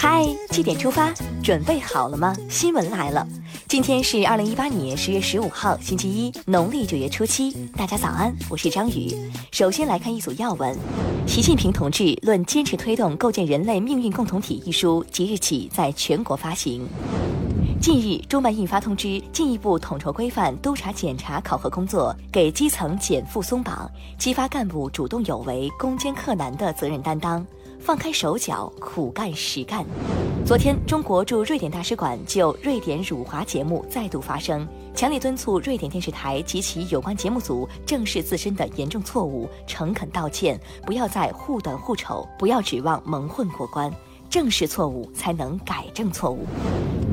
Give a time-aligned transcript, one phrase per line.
[0.00, 1.12] 嗨，七点出发，
[1.42, 2.32] 准备好了吗？
[2.48, 3.26] 新闻来了，
[3.66, 7.50] 今天是二零一八年十月十五号，星期一，农历九月初七。
[7.76, 9.12] 大家早安，我是张宇。
[9.50, 10.72] 首先来看一组要闻：
[11.26, 16.86] 习近平同志论坚持推动构建人类命运共同体一书即日起在全国发行。
[17.80, 27.44] 近日，中办印发通知，进一步统筹规范督查检查考核工作，给基层减负松绑，激发干部主动有为、攻坚克难的责任担当。
[27.78, 29.84] 放开手脚，苦干实干。
[30.44, 43.92] 昨天，中国驻瑞典大使馆就瑞典辱华节目再度发声，强烈敦促瑞典电视台及其有关节目组正视自身的严重错误，诚恳道歉，不要再护短护丑，不要指望蒙混过关。
[44.30, 46.46] 正视错误，才能改正错误。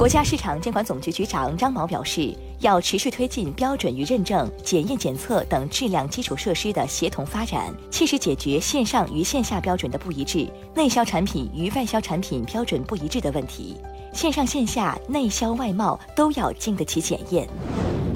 [0.00, 13.76] 国家市场监管总局局长张毛表示，要持续推进标准与认证、检验检测等质量基础设施的协同发展，切实解决线上与线下标准的不一致、内销产品与外销产品标准不一致的问题。
[14.14, 17.46] 线上线下、内销外贸都要经得起检验。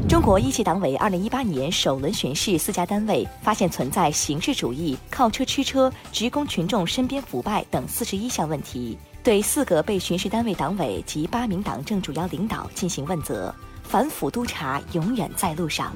[0.08, 13.52] 中国一级党委二零一八年首轮巡视四家单位，发现存在形式主义、靠车吃车、职工群众身边腐败等四十一项问题，对四个被巡视单位党委及八名党政主要领导进行问责。
[13.82, 15.94] 反腐督查永远在路上。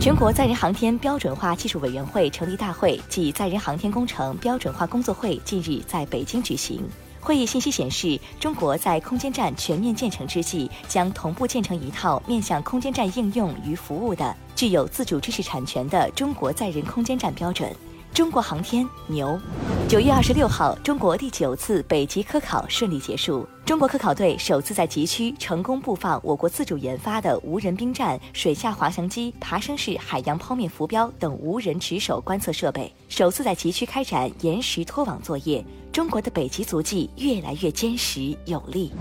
[0.00, 6.82] 全国载人航天标准化技术委员会成立大会暨载人航天工程标准化工作会近日在北京举行。
[7.20, 17.70] 会议信息显示，中国在空间站全面建成之际，将同步建成一套面向空间站应用与服务的、具有自主知识产权的中国载人空间站标准。
[18.14, 19.40] 中国航天牛。
[19.88, 23.48] 九月二十六号，中国第九次北极科考顺利结束。
[23.64, 35.64] 中国科考队首次在极区成功布放我国自主研发的无人兵站、水下滑翔机、爬升式海洋剖面浮标等无人值守观测设备，首次在极区开展岩石拖网作业。
[35.90, 38.92] 中国的北极足迹越来越坚实有力。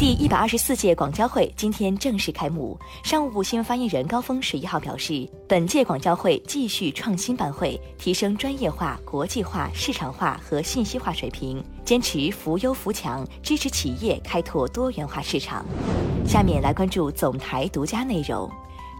[0.00, 2.74] 第一百二十四届广交会今天正式开幕。
[3.04, 15.66] 商务部新闻发言人高峰十一号表示，本届广交会继续创新办会，提升专业化、国际化、市场化和信息化水平，坚持扶优扶强，支持企业开拓多元化市场。
[16.26, 18.50] 下面来关注总台独家内容。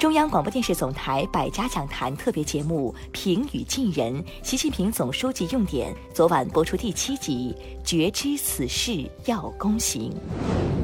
[0.00, 10.10] 中央广播电视总台百家讲坛特别节目《平语近人》，习近平总书记用典，昨晚播出第七集，觉知此事要躬行。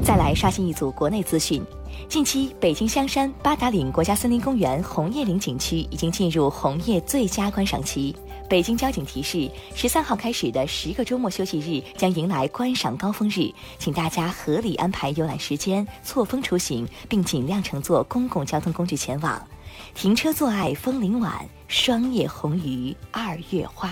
[0.03, 1.65] 再来刷新一组国内资讯。
[2.09, 8.15] 近期，北京香山八达岭国家森林公园红叶岭景区已经进入红叶最佳观赏期。
[8.49, 19.41] 北京交警提示，十三号开始的十个周末休息日将迎来观赏高峰日，请大家合理安排游览时间，错峰出行，并尽量乘坐公共交通工具前往。
[19.93, 23.91] 停车坐爱枫林晚，霜叶红于二月花。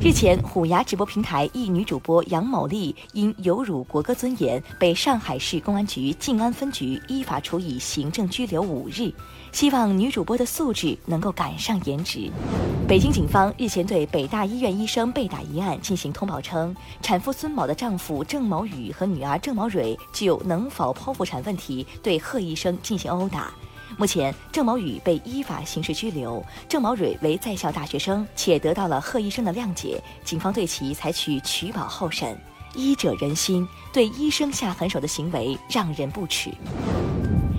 [0.00, 9.10] 日前，虎牙直播平台一女主播杨某丽因有辱国歌尊严，被上海市公安局静安分局依法处以行政拘留五日。
[9.50, 12.30] 希望女主播的素质能够赶上颜值。
[12.86, 23.54] 北京警方日前对北大医院医生被打一案进行通报称，产妇孙某的丈夫郑某宇和女儿郑某蕊就能否剖腹产问题对贺医生进行殴打。
[23.96, 32.36] 目前，郑某宇被依法刑事拘留，郑某蕊为在校大学生，且得到了贺医生的谅解，警方对其采取取保候审。
[32.74, 36.50] 医者仁心，对医生下狠手的行为让人不齿。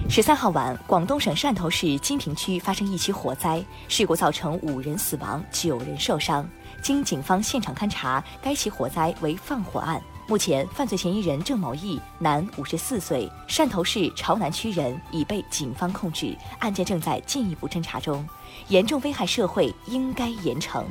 [0.09, 6.47] 十三号晚，广东省汕头市金平区发生一起火灾，事故造成五人死亡，九人受伤。
[6.81, 10.02] 经警方现场勘查，该起火灾为放火案。
[10.28, 18.28] 目前，犯罪嫌疑人郑某义，男，五十四岁，汕头市潮南区人，已被警方控制，案件正在进一步侦查中。
[18.69, 20.84] 严重危害社会，应该严惩。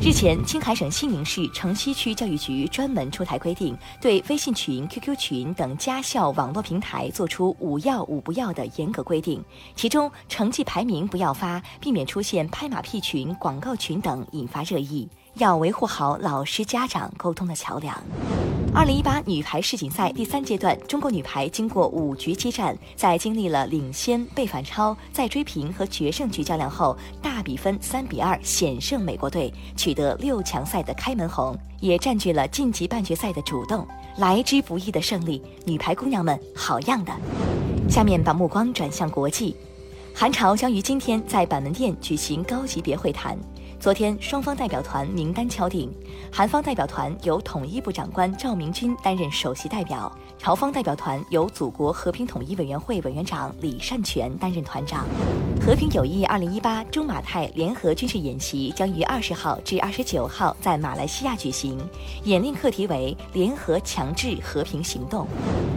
[0.00, 9.44] 日前，青海省西宁市城西区教育局专门出台规定，对微信群、QQ 群等家校网络平台作出“五要五不要”的严格规定，
[9.76, 15.06] 其中成绩排名不要发，避免出现拍马屁群、广告群等引发热议。
[15.34, 18.02] 要维护好老师家长沟通的桥梁。
[18.74, 33.86] 二零一八女排世锦赛第三阶段，中国女排经过五局激战，在经历了领先、被反超、再追平和决胜局较量后，大比分三比二险胜美国队，取得六强赛的开门红，也占据了晋级半决赛的主动。
[34.16, 37.12] 来之不易的胜利，女排姑娘们好样的！
[37.90, 39.54] 下面把目光转向国际，
[40.14, 43.38] 韩朝将于今天在板门店举行高级别会谈。
[43.82, 45.92] 昨天，双方代表团名单敲定，
[46.32, 55.06] 韩方代表团由统一部长官赵明军担任首席代表，朝方代表团由祖国和平统一委员会委员长李善权担任团长。
[55.64, 61.78] 和平友谊二零一八中马泰联合军事演习将于二十号至二十九号在马来西亚举行，
[62.24, 65.28] 演练课题为联合强制和平行动。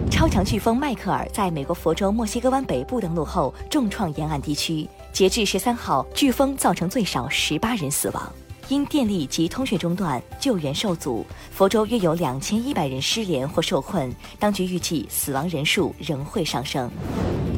[0.10, 4.90] 超强飓风迈克尔在美国佛州墨西哥湾北部登陆后，重创沿岸地区。
[5.14, 8.34] 截至十三号，飓风造成最少十八人死亡，
[8.68, 14.12] 因电力及通讯中断，救援受阻，佛州约有两千一百人失联或受困。
[14.40, 16.90] 当局预计死亡人数仍会上升。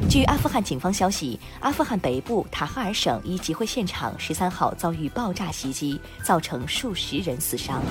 [0.09, 7.81] 据阿富汗警方消息，阿富汗北部塔哈尔省一集会现场十三号遭遇爆炸袭击，造成数十人死伤。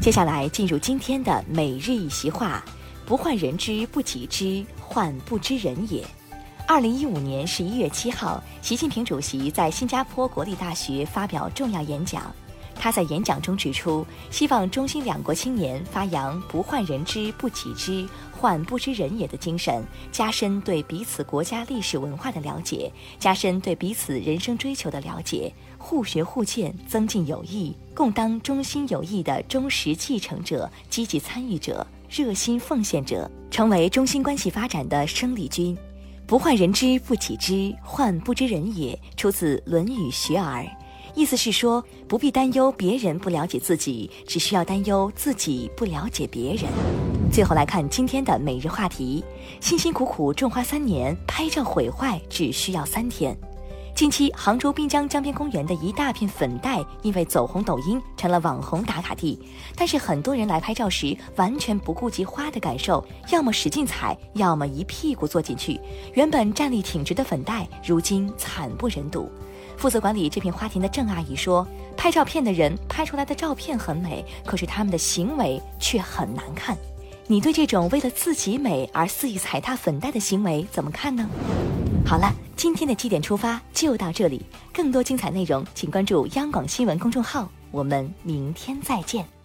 [0.00, 2.64] 接下来进入今天的每日一席话：
[3.06, 6.04] 不患人之不己知，患不知人也。
[6.72, 12.32] 二零一五年十一月七号，习近平主席在新加坡国立大学发表重要演讲。
[12.76, 19.82] 他在演讲中指出，希望中新两国青年发扬“不患人之不己知，患不知人也”的精神，
[20.12, 22.88] 加深对彼此国家历史文化的了解，
[23.18, 35.76] 加深对彼此人生追求的了解，互学互鉴，增进友谊，共当中新友谊的忠实继承者、积极参与者、热心奉献者，成为中新关系发展的生力军。
[36.30, 38.96] 不患人之不己知，患不知人也。
[39.16, 40.62] 出自《论语·学而》，
[41.12, 46.66] 意思是说，不必担忧别人不了解自己，只需要担忧自己不了解别人。
[47.32, 49.24] 最后来看今天的每日话题：
[49.60, 53.36] 辛辛苦苦种花三年，拍照毁坏只需要三天。
[54.00, 59.38] 近期，杭州滨江江边公园的一大片粉黛，因为走红抖音，成了网红打卡地。
[59.76, 65.78] 但是很多人来拍照时，完全不顾及花的感受，要么使劲踩，要么一屁股坐进去。
[66.14, 69.30] 原本站立挺直的粉黛，如今惨不忍睹。
[69.76, 76.74] 负责管理这片花田的郑阿姨说：“拍照片的人拍出来的照片很美，可是他们的行为却很难看。”
[77.28, 81.28] 你对这种为了自己美而肆意踩踏粉黛的行为怎么看呢？
[82.04, 84.44] 好了，今天的七点出发就到这里。
[84.74, 87.48] 更多精彩内容，请关注央广新闻公众号。
[87.70, 89.39] 我们明天再见。